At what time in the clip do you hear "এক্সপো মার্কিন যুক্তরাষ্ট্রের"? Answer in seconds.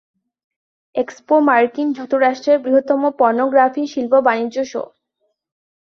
0.95-2.57